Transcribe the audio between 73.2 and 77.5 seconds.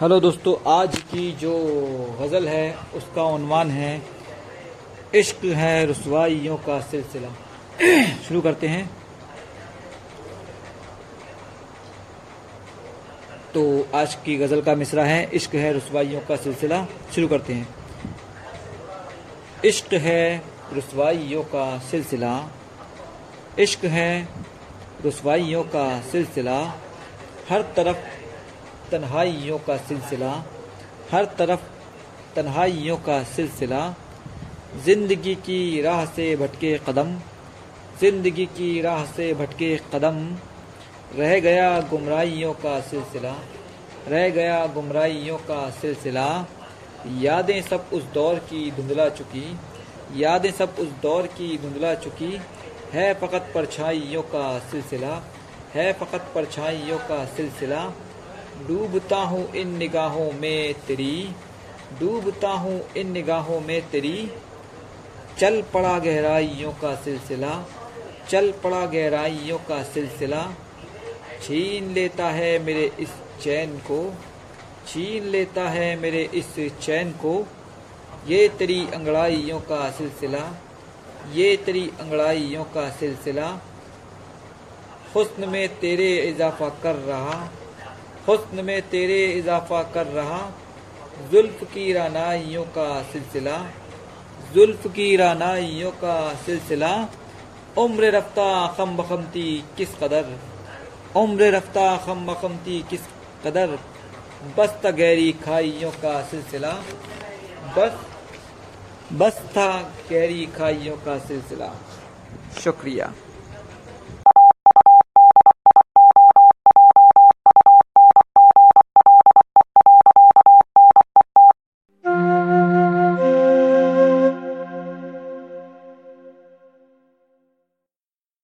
चैन को, छीन लेता है मेरे इस चैन को।